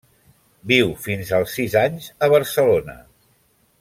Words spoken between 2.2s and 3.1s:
a Barcelona.